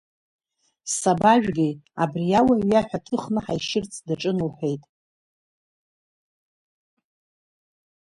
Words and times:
Сабажәгеи, 0.97 1.73
абри 2.03 2.37
ауаҩ 2.39 2.61
иаҳәа 2.67 2.99
ҭыхны 3.05 3.39
ҳаишьырц 3.45 3.93
даҿын,— 4.05 4.37
лҳәеит. 4.47 4.83